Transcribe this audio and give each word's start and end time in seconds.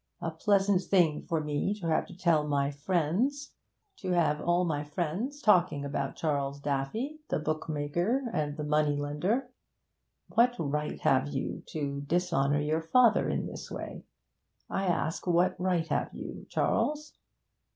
A 0.19 0.31
pleasant 0.31 0.81
thing 0.81 1.21
for 1.21 1.41
me 1.41 1.75
to 1.79 1.85
have 1.87 2.01
all 4.41 4.63
my 4.63 4.83
friends 4.83 5.41
talking 5.43 5.85
about 5.85 6.15
Charles 6.15 6.59
Daffy, 6.59 7.19
the 7.29 7.37
bookmaker 7.37 8.23
and 8.33 8.57
the 8.57 8.63
moneylender! 8.63 9.51
What 10.27 10.55
right 10.57 10.99
have 11.01 11.27
you 11.27 11.61
to 11.67 12.01
dishonour 12.07 12.61
your 12.61 12.81
father 12.81 13.29
in 13.29 13.45
this 13.45 13.69
way? 13.69 14.03
I 14.67 14.85
ask, 14.87 15.27
what 15.27 15.53
right 15.59 15.87
have 15.89 16.15
you, 16.15 16.47
Charles?' 16.49 17.13